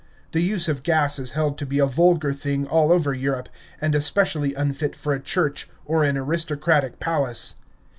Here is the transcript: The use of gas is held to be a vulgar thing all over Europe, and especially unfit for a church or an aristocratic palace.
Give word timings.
The 0.31 0.41
use 0.41 0.67
of 0.67 0.81
gas 0.81 1.19
is 1.19 1.33
held 1.37 1.59
to 1.59 1.65
be 1.67 1.77
a 1.77 1.85
vulgar 1.85 2.33
thing 2.33 2.65
all 2.65 2.91
over 2.91 3.13
Europe, 3.13 3.49
and 3.79 3.93
especially 3.93 4.55
unfit 4.55 4.95
for 4.95 5.13
a 5.13 5.19
church 5.19 5.69
or 5.85 6.03
an 6.03 6.17
aristocratic 6.17 6.99
palace. 6.99 7.57